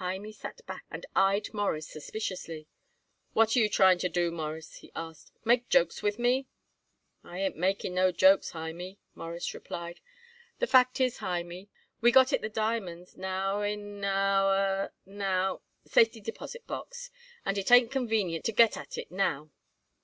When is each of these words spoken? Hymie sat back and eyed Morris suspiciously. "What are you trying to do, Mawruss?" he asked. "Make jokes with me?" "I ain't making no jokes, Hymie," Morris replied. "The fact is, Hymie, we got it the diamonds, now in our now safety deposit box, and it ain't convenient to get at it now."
Hymie 0.00 0.32
sat 0.32 0.60
back 0.66 0.82
and 0.90 1.06
eyed 1.14 1.54
Morris 1.54 1.86
suspiciously. 1.88 2.66
"What 3.32 3.54
are 3.54 3.60
you 3.60 3.68
trying 3.68 3.98
to 3.98 4.08
do, 4.08 4.32
Mawruss?" 4.32 4.78
he 4.78 4.90
asked. 4.96 5.30
"Make 5.44 5.68
jokes 5.68 6.02
with 6.02 6.18
me?" 6.18 6.48
"I 7.22 7.38
ain't 7.38 7.56
making 7.56 7.94
no 7.94 8.10
jokes, 8.10 8.50
Hymie," 8.50 8.98
Morris 9.14 9.54
replied. 9.54 10.00
"The 10.58 10.66
fact 10.66 11.00
is, 11.00 11.18
Hymie, 11.18 11.68
we 12.00 12.10
got 12.10 12.32
it 12.32 12.40
the 12.40 12.48
diamonds, 12.48 13.16
now 13.16 13.60
in 13.60 14.04
our 14.04 14.92
now 15.06 15.60
safety 15.86 16.20
deposit 16.20 16.66
box, 16.66 17.12
and 17.44 17.56
it 17.56 17.70
ain't 17.70 17.92
convenient 17.92 18.44
to 18.46 18.52
get 18.52 18.76
at 18.76 18.98
it 18.98 19.12
now." 19.12 19.52